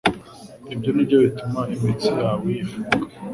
[0.73, 3.05] ibyo nibyo bituma imitsi yawe yifunga.